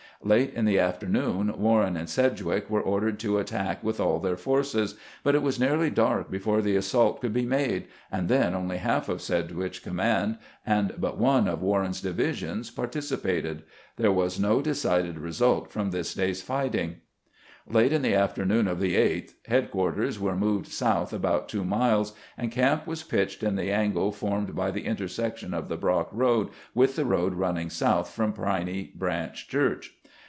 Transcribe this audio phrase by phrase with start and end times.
[0.23, 4.93] Late in the afternoon Warren and Sedgwick were ordered to attack with all their forces,
[5.23, 9.09] but it was nearly dark before the assault could be made, and then only half
[9.09, 13.63] of Sedgwick's com mand and but one of Warren's divisions participated.
[13.97, 16.97] There was no decided result from this day's fighting.
[17.67, 22.51] Late in the afternoon of the 8th headquarters were moved south about two miles, and
[22.51, 26.95] camp was pitched in the angle formed by the intersection of the Brock road with
[26.95, 29.95] the road running south from Piney Branch Church.